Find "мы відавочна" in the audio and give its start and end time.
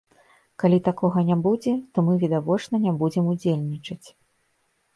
2.09-2.75